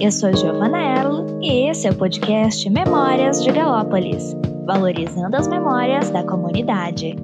[0.00, 4.34] Eu sou Giovana Erlo e esse é o podcast Memórias de Galópolis,
[4.64, 7.14] valorizando as memórias da comunidade.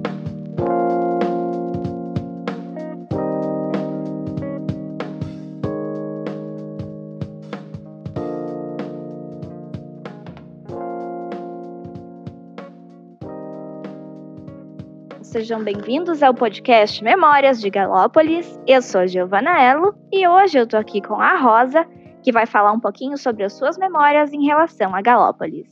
[15.23, 18.59] Sejam bem-vindos ao podcast Memórias de Galópolis.
[18.67, 21.87] Eu sou Giovana Elo e hoje eu tô aqui com a Rosa,
[22.27, 25.65] que vai falar um pouquinho sobre as suas memórias em relação a Galópolis.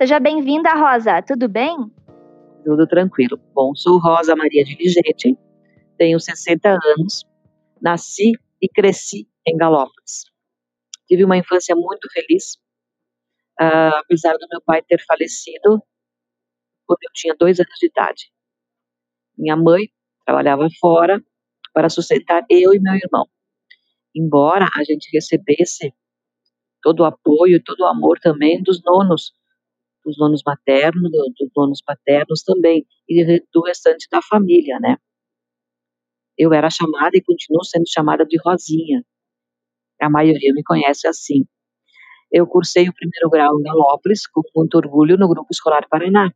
[0.00, 1.74] Seja bem-vinda, Rosa, tudo bem?
[2.64, 3.36] Tudo tranquilo.
[3.52, 5.36] Bom, sou Rosa Maria de Ligete,
[5.96, 7.26] tenho 60 anos,
[7.82, 8.30] nasci
[8.62, 10.26] e cresci em Galópolis.
[11.08, 12.54] Tive uma infância muito feliz,
[13.60, 15.82] uh, apesar do meu pai ter falecido
[16.86, 18.30] quando eu tinha dois anos de idade.
[19.36, 19.88] Minha mãe
[20.24, 21.20] trabalhava fora
[21.72, 23.28] para sustentar eu e meu irmão
[24.14, 25.92] embora a gente recebesse
[26.82, 29.32] todo o apoio, todo o amor também dos nonos,
[30.04, 34.96] dos nonos maternos, dos nonos paternos também, e do restante da família, né?
[36.36, 39.04] Eu era chamada e continuo sendo chamada de Rosinha.
[40.00, 41.44] A maioria me conhece assim.
[42.30, 46.32] Eu cursei o primeiro grau em Galópolis, com muito orgulho, no Grupo Escolar Paraná.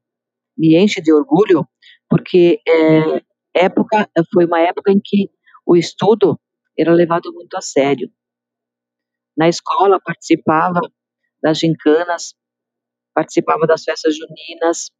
[0.58, 1.66] Me enche de orgulho,
[2.08, 3.22] porque é,
[3.54, 5.30] época, foi uma época em que
[5.64, 6.38] o estudo
[6.78, 8.10] era levado muito a sério.
[9.36, 10.80] Na escola participava
[11.42, 12.34] das gincanas,
[13.14, 14.90] participava das festas juninas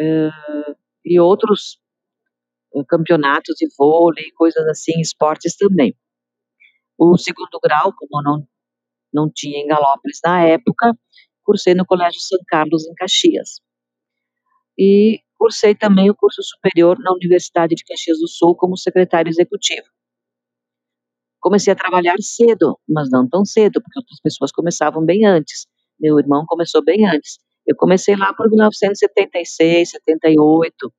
[0.00, 1.80] uh, e outros
[2.88, 5.96] campeonatos de vôlei, coisas assim, esportes também.
[6.98, 8.46] O segundo grau, como não,
[9.12, 10.92] não tinha em Galópolis na época,
[11.42, 13.60] cursei no Colégio São Carlos, em Caxias.
[14.78, 19.86] E cursei também o curso superior na Universidade de Caxias do Sul como secretário executivo.
[21.40, 25.66] Comecei a trabalhar cedo, mas não tão cedo, porque outras pessoas começavam bem antes.
[25.98, 27.38] Meu irmão começou bem antes.
[27.66, 30.92] Eu comecei lá por 1976, 78.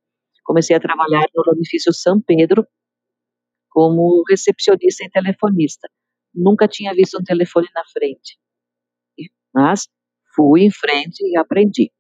[0.44, 2.66] Comecei a trabalhar no Lanifício São Pedro
[3.70, 5.88] como recepcionista e telefonista.
[6.34, 8.38] Nunca tinha visto um telefone na frente.
[9.54, 9.88] Mas
[10.36, 11.92] fui em frente e aprendi.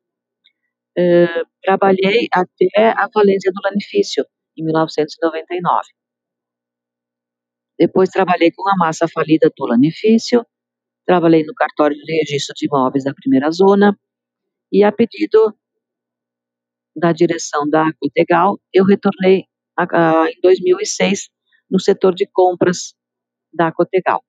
[0.97, 4.25] Uh, trabalhei até a falência do Lanifício,
[4.57, 5.87] em 1999.
[7.81, 10.45] Depois trabalhei com a massa falida do Lanifício,
[11.03, 13.97] trabalhei no cartório de registro de imóveis da primeira zona,
[14.71, 15.51] e a pedido
[16.95, 19.85] da direção da Cotegal, eu retornei a,
[20.21, 21.27] a, em 2006
[21.71, 22.93] no setor de compras
[23.51, 24.23] da Cotegal.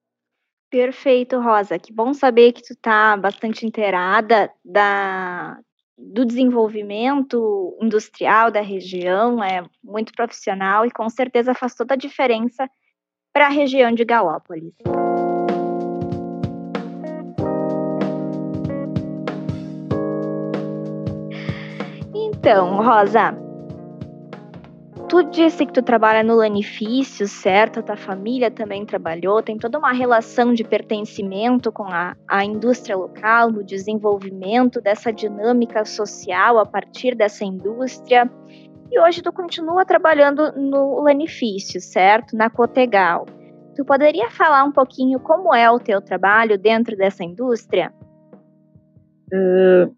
[0.71, 1.79] Perfeito, Rosa.
[1.79, 5.61] Que bom saber que tu está bastante inteirada da,
[5.99, 12.67] do desenvolvimento industrial da região, é muito profissional e com certeza faz toda a diferença
[13.33, 14.75] para a região de Galópolis.
[22.15, 23.39] Então, Rosa,
[25.09, 27.79] tu disse que tu trabalha no Lanifício, certo?
[27.79, 32.97] A tua família também trabalhou, tem toda uma relação de pertencimento com a, a indústria
[32.97, 38.29] local, no desenvolvimento dessa dinâmica social a partir dessa indústria.
[38.93, 42.37] E hoje tu continua trabalhando no Lanifício, certo?
[42.37, 43.25] Na Cotegal.
[43.75, 47.91] Tu poderia falar um pouquinho como é o teu trabalho dentro dessa indústria?
[49.33, 49.97] Uh,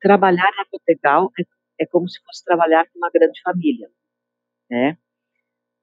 [0.00, 3.88] trabalhar na Cotegal é, é, como se fosse trabalhar com uma grande família,
[4.68, 4.98] né?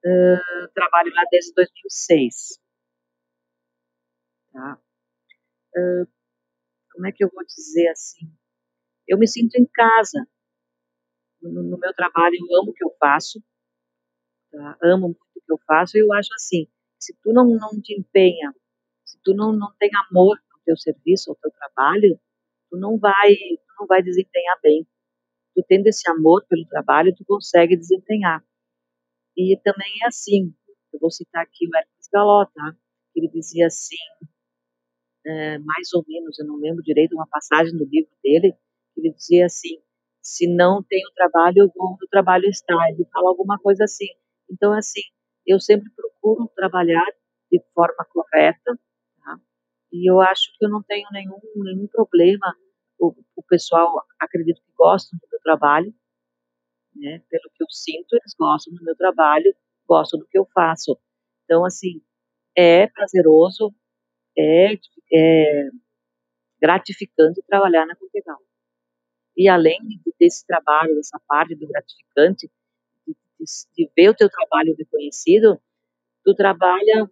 [0.05, 2.59] Uh, trabalho lá desde 2006.
[4.51, 4.77] Tá?
[5.77, 6.05] Uh,
[6.91, 8.29] como é que eu vou dizer assim?
[9.07, 10.27] Eu me sinto em casa
[11.49, 13.41] no, no meu trabalho, eu amo o que eu faço,
[14.51, 14.77] tá?
[14.83, 16.67] amo muito o que eu faço, e eu acho assim,
[16.99, 18.53] se tu não, não te empenha,
[19.05, 22.19] se tu não, não tem amor ao teu serviço, ao teu trabalho,
[22.69, 24.88] tu não vai, tu não vai desempenhar bem.
[25.56, 28.44] Tu tendo esse amor pelo trabalho, tu consegue desempenhar.
[29.38, 30.53] E também é assim,
[30.91, 32.75] eu vou citar aqui o Hércules Galó, tá?
[33.15, 33.97] Ele dizia assim,
[35.25, 38.56] é, mais ou menos, eu não lembro direito, uma passagem do livro dele,
[38.97, 39.81] ele dizia assim,
[40.23, 42.73] se não tem o trabalho, o trabalho está.
[43.11, 44.07] Fala alguma coisa assim.
[44.49, 45.01] Então, assim,
[45.45, 47.05] eu sempre procuro trabalhar
[47.51, 48.79] de forma correta,
[49.23, 49.37] tá?
[49.91, 52.55] e eu acho que eu não tenho nenhum, nenhum problema.
[52.97, 55.93] O, o pessoal, acredito que gostam do meu trabalho,
[56.95, 57.21] né?
[57.29, 59.53] pelo que eu sinto, eles gostam do meu trabalho,
[59.85, 60.97] gostam do que eu faço.
[61.43, 62.01] Então, assim,
[62.55, 63.75] é prazeroso,
[64.37, 64.73] é,
[65.13, 65.69] é
[66.61, 68.39] gratificante trabalhar na Copegal.
[69.35, 69.80] E além
[70.19, 72.50] desse trabalho, dessa parte do gratificante,
[73.07, 73.15] de,
[73.75, 75.59] de, ver o teu trabalho reconhecido,
[76.24, 77.09] tu trabalha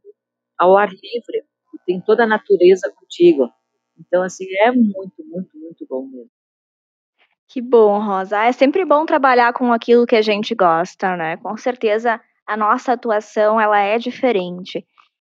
[0.57, 1.44] ao ar livre,
[1.85, 3.51] tem toda a natureza contigo.
[4.00, 6.29] Então, assim, é muito, muito, muito bom mesmo.
[7.47, 8.45] Que bom, Rosa.
[8.45, 11.35] É sempre bom trabalhar com aquilo que a gente gosta, né?
[11.38, 14.85] Com certeza a nossa atuação ela é diferente.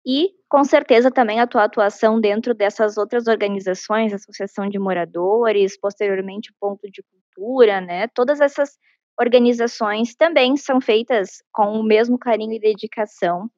[0.10, 6.54] E com certeza também a tua atuação dentro dessas outras organizações, Associação de Moradores, posteriormente
[6.62, 8.08] Ponto de Cultura, né?
[8.08, 8.78] Todas essas
[9.20, 13.50] organizações também são feitas com o mesmo carinho e dedicação.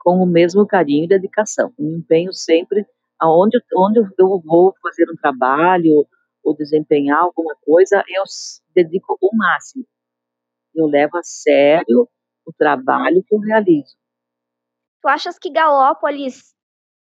[0.00, 1.72] Com o mesmo carinho e dedicação.
[1.78, 2.84] Eu empenho sempre
[3.20, 6.04] aonde onde eu vou fazer um trabalho
[6.42, 8.24] ou desempenhar alguma coisa, eu
[8.74, 9.84] dedico o máximo.
[10.74, 12.08] Eu levo a sério
[12.44, 13.94] o trabalho que eu realizo.
[15.06, 16.52] Tu achas que Galópolis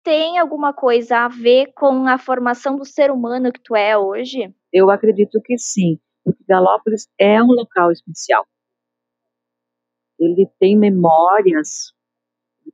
[0.05, 4.55] tem alguma coisa a ver com a formação do ser humano que tu é hoje?
[4.71, 8.47] Eu acredito que sim, porque Galópolis é um local especial.
[10.17, 11.91] Ele tem memórias,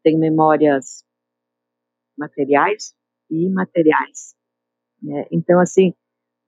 [0.03, 1.03] tem memórias
[2.15, 2.93] materiais
[3.31, 4.35] e imateriais.
[5.01, 5.25] Né?
[5.31, 5.91] Então, assim,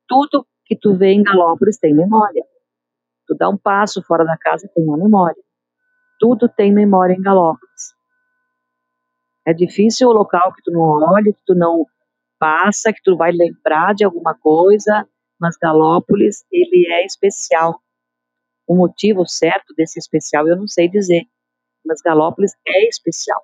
[0.08, 2.46] tudo que tu vê em Galópolis tem memória.
[3.26, 5.44] Tu dá um passo fora da casa, tem uma memória.
[6.20, 7.97] Tudo tem memória em Galópolis.
[9.48, 11.86] É difícil o local que tu não olha, que tu não
[12.38, 15.08] passa, que tu vai lembrar de alguma coisa,
[15.40, 17.82] mas Galópolis, ele é especial.
[18.68, 21.24] O motivo certo desse especial eu não sei dizer,
[21.86, 23.42] mas Galópolis é especial.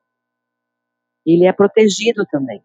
[1.26, 2.62] Ele é protegido também.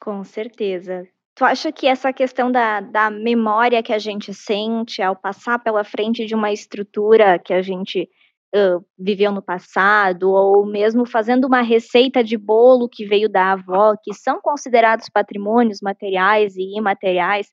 [0.00, 1.08] Com certeza.
[1.34, 5.82] Tu acha que essa questão da, da memória que a gente sente ao passar pela
[5.82, 8.08] frente de uma estrutura que a gente
[8.54, 13.94] uh, viveu no passado, ou mesmo fazendo uma receita de bolo que veio da avó,
[14.02, 17.48] que são considerados patrimônios materiais e imateriais,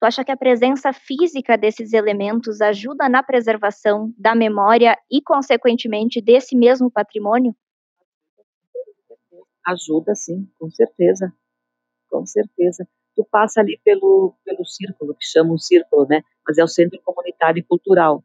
[0.00, 6.20] tu acha que a presença física desses elementos ajuda na preservação da memória e, consequentemente,
[6.20, 7.54] desse mesmo patrimônio?
[9.66, 11.32] Ajuda, sim, com certeza.
[12.08, 12.88] Com certeza.
[13.14, 16.22] Tu passa ali pelo, pelo círculo, que chama um círculo, né?
[16.46, 18.24] Mas é o Centro Comunitário e Cultural.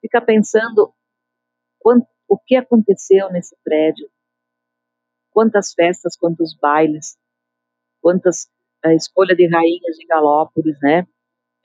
[0.00, 0.93] Fica pensando
[1.84, 4.08] quanto, o que aconteceu nesse prédio,
[5.30, 7.18] quantas festas, quantos bailes,
[8.00, 8.48] quantas
[8.86, 11.02] uh, escolha de rainhas de Galópolis, né?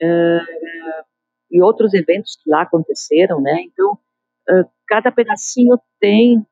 [0.02, 1.04] Uh,
[1.50, 3.62] e outros eventos que lá aconteceram, né?
[3.62, 3.92] Então,
[4.50, 6.46] uh, cada pedacinho tem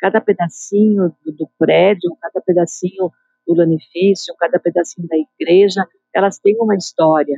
[0.00, 3.12] cada pedacinho do, do, prédio, cada pedacinho
[3.46, 7.36] do lanifício, cada pedacinho da igreja, elas têm uma história.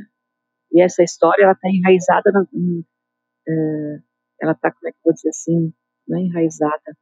[0.71, 4.03] E essa história ela está enraizada na, uh,
[4.41, 5.73] ela está, como é que eu vou dizer assim,
[6.07, 6.97] não é enraizada.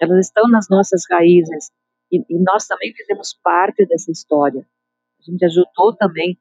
[0.00, 1.70] Elas estão nas nossas raízes
[2.12, 4.66] e, e nós também fizemos parte dessa história.
[5.20, 6.38] A gente ajudou também,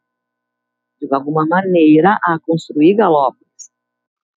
[1.02, 3.44] de alguma maneira, a construir Galópolis.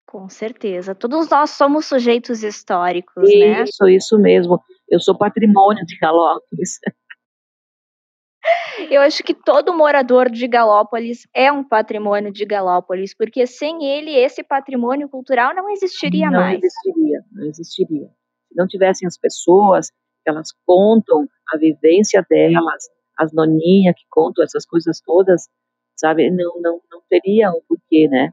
[0.06, 0.94] Com certeza.
[0.94, 3.62] Todos nós somos sujeitos históricos, isso, né?
[3.64, 4.62] Isso, isso mesmo.
[4.88, 6.78] Eu sou patrimônio de Galópolis.
[8.90, 14.10] Eu acho que todo morador de Galópolis é um patrimônio de Galópolis, porque sem ele
[14.10, 16.60] esse patrimônio cultural não existiria não mais.
[16.60, 18.08] Não existiria, não existiria.
[18.48, 19.90] Se não tivessem as pessoas,
[20.26, 22.84] elas contam a vivência delas,
[23.18, 25.48] as noninhas que contam essas coisas todas,
[25.96, 26.30] sabe?
[26.30, 28.32] Não, não, não teria o porquê, né?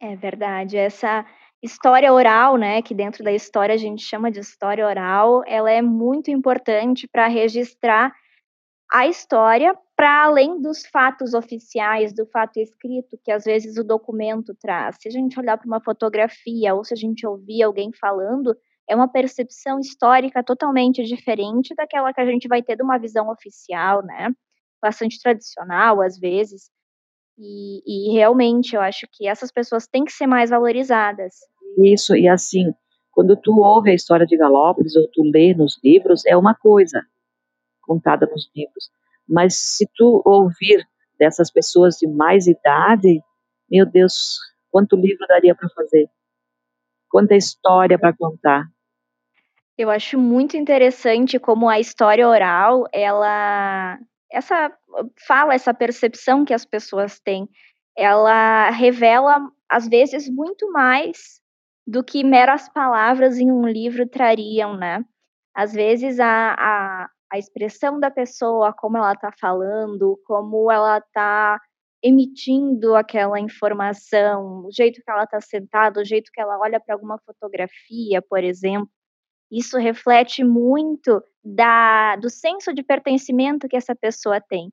[0.00, 0.76] É verdade.
[0.76, 1.24] Essa
[1.62, 5.82] história oral, né, que dentro da história a gente chama de história oral, ela é
[5.82, 8.12] muito importante para registrar
[8.92, 14.54] a história para além dos fatos oficiais, do fato escrito que às vezes o documento
[14.54, 14.96] traz.
[15.00, 18.54] Se a gente olhar para uma fotografia ou se a gente ouvir alguém falando,
[18.88, 23.30] é uma percepção histórica totalmente diferente daquela que a gente vai ter de uma visão
[23.30, 24.30] oficial, né?
[24.82, 26.70] Bastante tradicional às vezes.
[27.38, 31.36] E, e realmente eu acho que essas pessoas têm que ser mais valorizadas.
[31.78, 32.72] Isso, e assim,
[33.10, 37.02] quando tu ouve a história de Galópolis ou tu lê nos livros, é uma coisa
[37.82, 38.90] contada nos livros.
[39.28, 40.86] Mas se tu ouvir
[41.18, 43.20] dessas pessoas de mais idade,
[43.70, 44.38] meu Deus,
[44.70, 46.08] quanto livro daria para fazer?
[47.08, 48.64] Quanta história para contar?
[49.78, 53.98] Eu acho muito interessante como a história oral, ela
[54.30, 54.72] essa
[55.26, 57.48] fala, essa percepção que as pessoas têm,
[57.96, 61.40] ela revela às vezes muito mais
[61.86, 65.04] do que meras palavras em um livro trariam, né?
[65.54, 71.60] Às vezes a, a, a expressão da pessoa, como ela está falando, como ela está
[72.02, 76.94] emitindo aquela informação, o jeito que ela está sentada, o jeito que ela olha para
[76.94, 78.88] alguma fotografia, por exemplo,
[79.50, 84.70] isso reflete muito da, do senso de pertencimento que essa pessoa tem.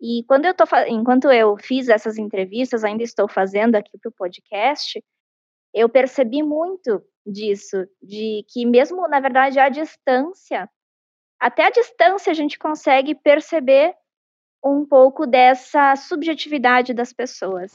[0.00, 4.14] E quando eu tô, enquanto eu fiz essas entrevistas, ainda estou fazendo aqui para o
[4.14, 5.02] podcast,
[5.74, 10.68] eu percebi muito disso, de que mesmo na verdade à distância
[11.42, 13.96] até a distância a gente consegue perceber
[14.64, 17.72] um pouco dessa subjetividade das pessoas.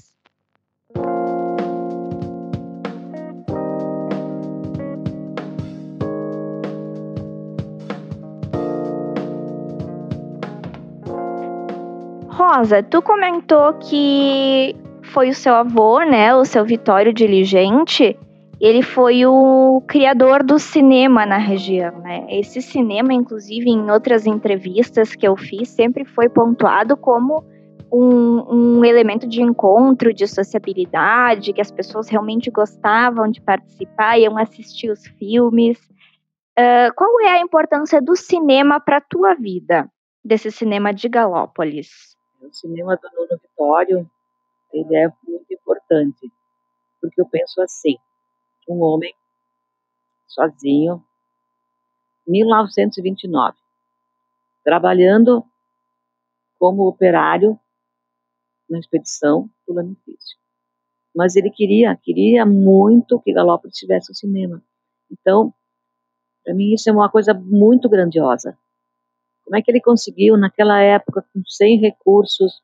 [12.29, 14.73] Rosa, tu comentou que
[15.11, 18.17] foi o seu avô, né, o seu Vitório Diligente,
[18.59, 22.25] ele foi o criador do cinema na região, né?
[22.29, 27.45] Esse cinema, inclusive, em outras entrevistas que eu fiz, sempre foi pontuado como
[27.91, 34.37] um, um, elemento de encontro, de sociabilidade, que as pessoas realmente gostavam de participar, iam
[34.37, 35.77] assistir os filmes.
[36.57, 39.87] Uh, qual é a importância do cinema para a tua vida,
[40.25, 42.17] desse cinema de Galópolis?
[42.41, 44.09] O cinema do Nuno Vitório,
[44.73, 46.31] ele é muito importante,
[46.99, 47.95] porque eu penso assim,
[48.67, 49.13] um homem
[50.27, 51.03] sozinho,
[52.27, 53.57] 1929,
[54.63, 55.43] trabalhando
[56.59, 57.59] como operário
[58.69, 60.37] na expedição do Lanifício.
[61.15, 64.61] Mas ele queria, queria muito que Galópolis tivesse o um cinema.
[65.09, 65.53] Então,
[66.43, 68.57] para mim isso é uma coisa muito grandiosa.
[69.43, 72.61] Como é que ele conseguiu, naquela época, com 100 recursos,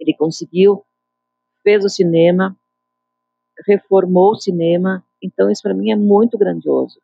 [0.00, 0.84] ele conseguiu,
[1.62, 2.56] fez o cinema,
[3.66, 6.98] reformou o cinema, então isso para mim é muito grandioso.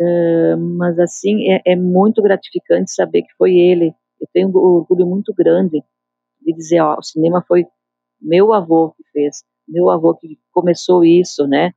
[0.00, 3.94] Uh, mas assim, é, é, muito gratificante saber que foi ele.
[4.20, 5.82] Eu tenho um orgulho muito grande
[6.42, 7.64] de dizer, ó, o cinema foi
[8.20, 11.72] meu avô que fez, meu avô que começou isso, né?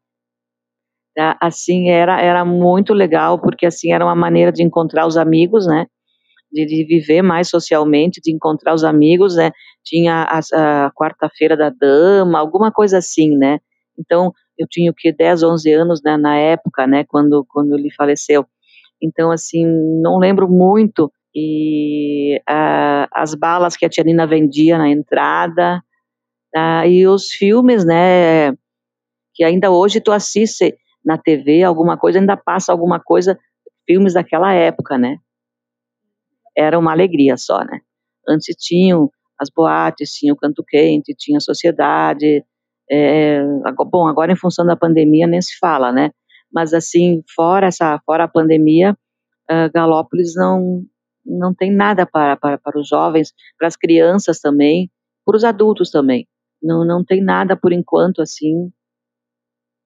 [1.16, 5.68] Tá, assim, era, era muito legal, porque assim, era uma maneira de encontrar os amigos,
[5.68, 5.88] né?
[6.52, 9.52] De, de viver mais socialmente, de encontrar os amigos, né?
[9.84, 13.60] Tinha a, a quarta-feira da dama, alguma coisa assim, né?
[13.98, 17.92] Então, eu tinha o que 10, 11 anos né, na época, né, quando quando ele
[17.92, 18.46] faleceu.
[19.02, 19.66] Então, assim,
[20.02, 22.42] não lembro muito e
[23.14, 25.84] as balas que a tia Nina vendia na entrada
[26.56, 28.54] uh, e os filmes, né,
[29.36, 30.76] que ainda hoje tu assiste
[31.06, 33.38] na TV, alguma coisa, ainda passa alguma coisa,
[33.86, 35.18] filmes daquela época, né?
[36.58, 37.82] Era uma alegria só, né?
[38.28, 42.44] Antes tinham as boates, tinha o canto quente, tinha a sociedade,
[42.90, 43.44] é,
[43.90, 46.12] bom, agora em função da pandemia nem se fala, né?
[46.52, 48.98] Mas assim, fora essa, fora a pandemia,
[49.50, 50.84] uh, Galópolis não
[51.30, 54.90] não tem nada para, para, para os jovens, para as crianças também,
[55.26, 56.26] para os adultos também.
[56.64, 58.72] Não, não tem nada por enquanto assim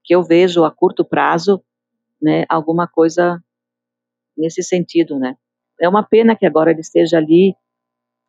[0.03, 1.63] que eu vejo a curto prazo,
[2.21, 2.45] né?
[2.47, 3.43] Alguma coisa
[4.37, 5.35] nesse sentido, né?
[5.79, 7.55] É uma pena que agora ele esteja ali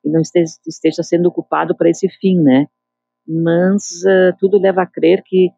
[0.04, 2.66] e não esteja, esteja sendo ocupado para esse fim, né?
[3.26, 5.50] Mas uh, tudo leva a crer que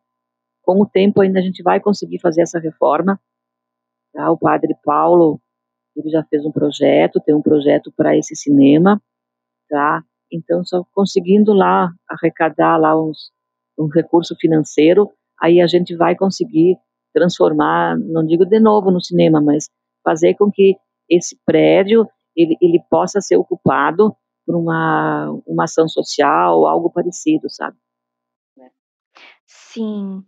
[0.62, 3.21] com o tempo ainda a gente vai conseguir fazer essa reforma.
[4.12, 4.30] Tá?
[4.30, 5.40] O padre Paulo,
[5.97, 9.00] ele já fez um projeto, tem um projeto para esse cinema,
[9.68, 10.02] tá?
[10.33, 13.30] Então, só conseguindo lá arrecadar lá uns,
[13.78, 16.76] um recurso financeiro, aí a gente vai conseguir
[17.12, 19.68] transformar, não digo de novo no cinema, mas
[20.02, 20.76] fazer com que
[21.09, 24.14] esse prédio ele, ele possa ser ocupado
[24.46, 27.76] por uma, uma ação social, algo parecido, sabe?
[29.46, 30.24] Sim.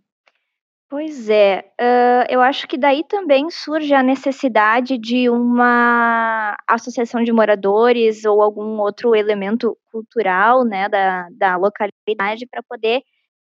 [0.89, 7.33] Pois é, uh, eu acho que daí também surge a necessidade de uma associação de
[7.33, 13.03] moradores ou algum outro elemento cultural né, da, da localidade para poder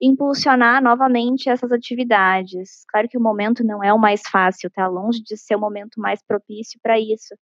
[0.00, 2.84] impulsionar novamente essas atividades.
[2.88, 6.00] Claro que o momento não é o mais fácil, tá longe de ser o momento
[6.00, 7.34] mais propício para isso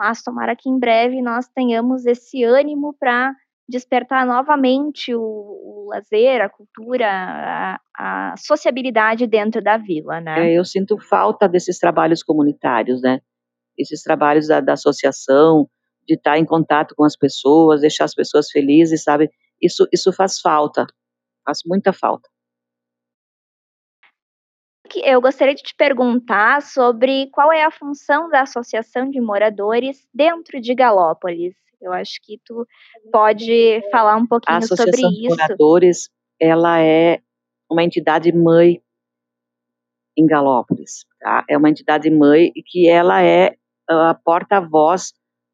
[0.00, 3.34] mas tomara que em breve nós tenhamos esse ânimo para
[3.68, 10.52] despertar novamente o, o, lazer, a cultura, a, a, sociabilidade dentro da vila, né?
[10.52, 13.20] É, eu sinto falta desses trabalhos comunitários, né?
[13.76, 15.68] Esses trabalhos da, da associação,
[16.08, 19.28] de estar em contato com as pessoas, deixar as pessoas felizes, sabe?
[19.60, 20.86] Isso, isso faz falta,
[21.44, 22.26] faz muita falta
[24.98, 30.60] eu gostaria de te perguntar sobre qual é a função da Associação de Moradores dentro
[30.60, 31.54] de Galópolis.
[31.80, 32.66] Eu acho que tu
[33.12, 34.82] pode falar um pouquinho sobre isso.
[34.82, 37.20] A Associação de Moradores, ela é
[37.70, 38.82] uma entidade mãe
[40.16, 41.06] em Galópolis.
[41.20, 41.44] Tá?
[41.48, 43.56] É uma entidade mãe que ela é
[43.88, 45.12] a porta-voz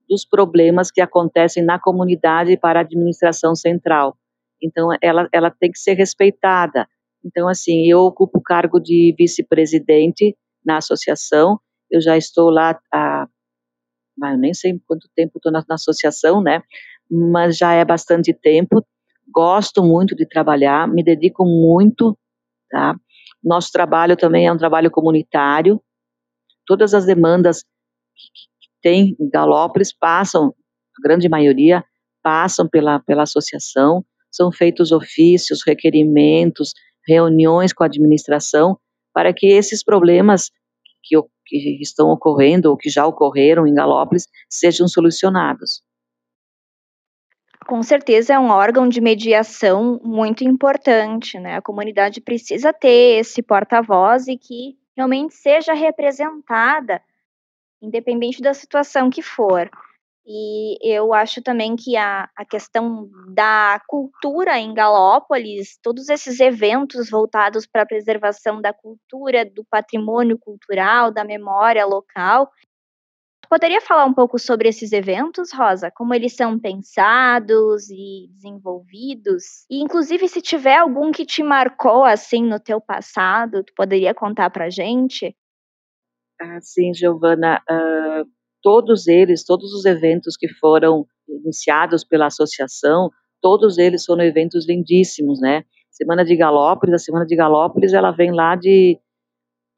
[0.08, 4.16] dos problemas que acontecem na comunidade para a administração central.
[4.62, 6.88] Então, ela, ela tem que ser respeitada.
[7.26, 11.58] Então, assim, eu ocupo o cargo de vice-presidente na associação,
[11.90, 13.26] eu já estou lá há,
[14.22, 16.62] eu nem sei quanto tempo estou na, na associação, né,
[17.10, 18.86] mas já é bastante tempo,
[19.28, 22.16] gosto muito de trabalhar, me dedico muito,
[22.70, 22.96] tá,
[23.42, 25.82] nosso trabalho também é um trabalho comunitário,
[26.64, 28.28] todas as demandas que,
[28.60, 30.54] que tem em Galópolis passam,
[30.96, 31.84] a grande maioria,
[32.22, 36.72] passam pela, pela associação, são feitos ofícios, requerimentos,
[37.06, 38.78] reuniões com a administração,
[39.12, 40.50] para que esses problemas
[41.02, 45.82] que, que estão ocorrendo ou que já ocorreram em Galópolis sejam solucionados.
[47.66, 51.56] Com certeza é um órgão de mediação muito importante, né?
[51.56, 57.02] A comunidade precisa ter esse porta-voz e que realmente seja representada,
[57.82, 59.68] independente da situação que for.
[60.28, 67.08] E eu acho também que a, a questão da cultura em Galópolis, todos esses eventos
[67.08, 72.50] voltados para a preservação da cultura, do patrimônio cultural, da memória local.
[73.40, 75.92] Tu poderia falar um pouco sobre esses eventos, Rosa?
[75.92, 79.64] Como eles são pensados e desenvolvidos?
[79.70, 84.50] E, inclusive, se tiver algum que te marcou assim no teu passado, tu poderia contar
[84.50, 85.36] para gente?
[86.40, 87.62] Ah, sim, Giovana.
[87.70, 88.35] Uh
[88.66, 95.40] todos eles, todos os eventos que foram iniciados pela associação, todos eles foram eventos lindíssimos,
[95.40, 95.62] né?
[95.88, 98.98] Semana de Galópolis, a Semana de Galópolis, ela vem lá de,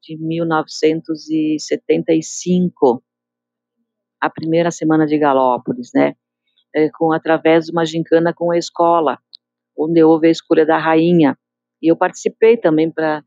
[0.01, 3.03] de 1975,
[4.19, 6.15] a primeira Semana de Galópolis, né?
[6.75, 9.19] É, com através de uma gincana com a escola,
[9.77, 11.37] onde houve a escolha da rainha.
[11.79, 13.23] E eu participei também para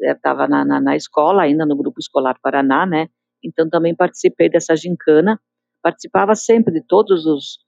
[0.00, 3.08] estava é, na, na, na, escola, ainda no Grupo Escolar Paraná, né?
[3.48, 5.40] Então também participei dessa gincana,
[5.82, 7.58] participava sempre de todos os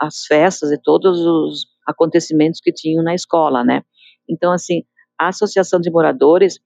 [0.00, 3.82] as festas e todos os acontecimentos que tinham na escola, né?
[4.28, 4.82] Então assim,
[5.18, 6.58] a associação de moradores,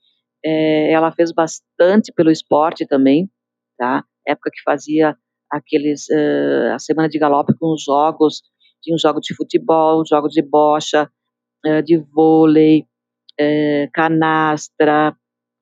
[0.44, 3.30] é, ela fez bastante pelo esporte também,
[3.78, 4.04] tá?
[4.26, 5.16] Época que fazia
[5.50, 8.42] aqueles uh, a semana de galope com os jogos,
[8.80, 11.10] tinha um jogo de futebol, jogo de bocha,
[11.66, 12.86] uh, de vôlei,
[13.40, 15.14] uh, canastra,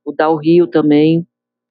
[0.05, 1.27] o Dal Rio também,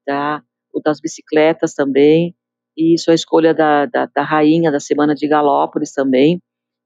[0.05, 0.43] tá?
[0.77, 2.35] O das bicicletas também,
[2.77, 6.39] e isso é a escolha da, da, da rainha da Semana de Galópolis também.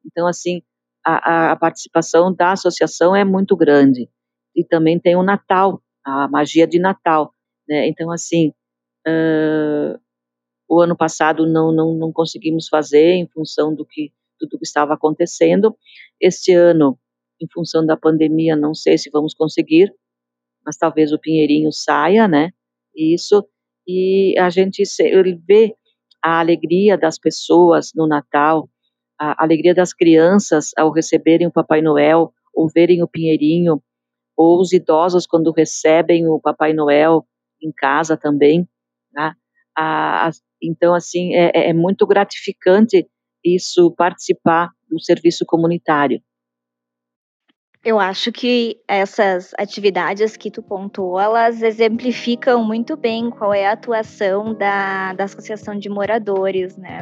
[0.06, 0.62] Então, assim,
[1.06, 4.10] a, a, participação da associação é muito grande.
[4.56, 7.34] E também tem o Natal, a magia de Natal.
[7.68, 7.88] Né?
[7.88, 8.54] Então, assim,
[9.06, 10.00] uh,
[10.70, 14.94] o ano passado não, não, não conseguimos fazer em função do que tudo que estava
[14.94, 15.76] acontecendo.
[16.20, 16.98] Este ano,
[17.42, 19.94] em função da pandemia, não sei se vamos conseguir,
[20.66, 22.52] mas talvez o Pinheirinho saia, né?
[22.96, 23.46] Isso
[23.88, 24.84] e a gente
[25.48, 25.74] vê
[26.24, 28.70] a alegria das pessoas no Natal,
[29.20, 33.82] a alegria das crianças ao receberem o Papai Noel, ou verem o Pinheirinho,
[34.38, 37.26] ou os idosos quando recebem o Papai Noel
[37.62, 38.68] em casa também,
[39.14, 39.36] né?
[39.78, 43.08] a, a, então, assim, é, é, é muito gratificante
[43.44, 46.22] isso participar do serviço comunitário.
[47.84, 53.72] Eu acho que essas atividades que tu pontuou, elas exemplificam muito bem qual é a
[53.72, 57.00] atuação da, da Associação de Moradores, né?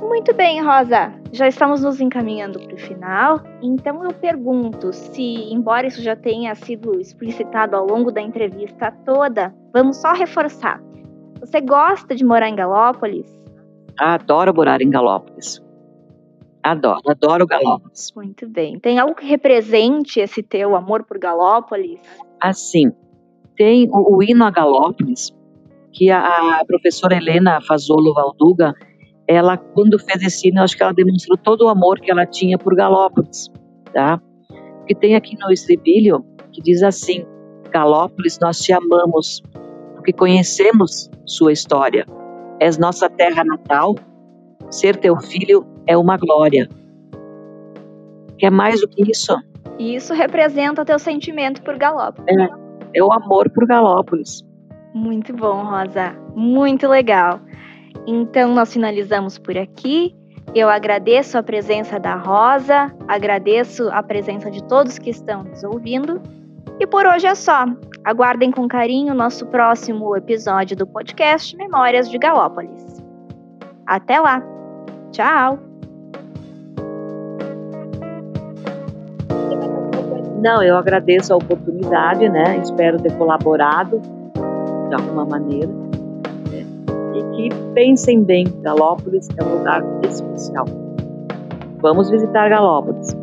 [0.00, 1.12] Muito bem, Rosa.
[1.30, 3.42] Já estamos nos encaminhando para o final.
[3.60, 9.54] Então eu pergunto se, embora isso já tenha sido explicitado ao longo da entrevista toda,
[9.74, 10.80] vamos só reforçar.
[11.40, 13.43] Você gosta de morar em Galópolis?
[13.98, 15.62] Adoro morar em Galópolis.
[16.62, 18.10] Adoro, adoro Galópolis.
[18.16, 18.78] Muito bem.
[18.78, 22.00] Tem algo que represente esse teu amor por Galópolis?
[22.40, 22.90] Assim,
[23.54, 25.30] tem o, o hino a Galópolis,
[25.92, 28.72] que a, a, professora Helena Fazolo Valduga,
[29.28, 32.56] ela, quando fez esse hino, acho que ela demonstrou todo o amor que ela tinha
[32.56, 33.50] por Galópolis,
[33.92, 34.20] tá?
[34.78, 37.26] Porque tem aqui no estribilho, que diz assim,
[37.70, 39.42] Galópolis, nós te amamos,
[39.94, 42.06] porque conhecemos sua história
[42.60, 43.94] és nossa terra natal,
[44.70, 46.68] ser teu filho é uma glória.
[48.38, 49.34] Quer mais do que isso?
[49.78, 52.28] Isso representa teu sentimento por Galópolis.
[52.36, 52.48] É,
[52.98, 54.42] é o amor por Galópolis.
[54.94, 56.14] Muito bom, Rosa.
[56.34, 57.40] Muito legal.
[58.06, 60.14] Então, nós finalizamos por aqui.
[60.54, 66.22] Eu agradeço a presença da Rosa, agradeço a presença de todos que estão nos ouvindo.
[66.80, 67.66] E por hoje é só.
[68.04, 73.02] Aguardem com carinho o nosso próximo episódio do podcast Memórias de Galópolis.
[73.86, 74.42] Até lá!
[75.12, 75.58] Tchau!
[80.42, 82.58] Não, eu agradeço a oportunidade, né?
[82.58, 83.98] Espero ter colaborado
[84.88, 85.68] de alguma maneira.
[86.50, 86.66] Né?
[87.14, 90.66] E que pensem bem, Galópolis é um lugar especial.
[91.80, 93.13] Vamos visitar Galópolis.